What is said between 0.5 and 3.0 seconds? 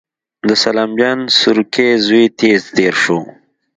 سلام جان سورکی زوی تېز تېر